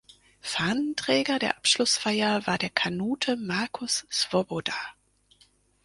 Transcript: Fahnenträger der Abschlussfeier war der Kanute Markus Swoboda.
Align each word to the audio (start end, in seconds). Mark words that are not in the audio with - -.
Fahnenträger 0.41 1.37
der 1.37 1.57
Abschlussfeier 1.59 2.47
war 2.47 2.57
der 2.57 2.71
Kanute 2.71 3.37
Markus 3.37 4.07
Swoboda. 4.11 4.73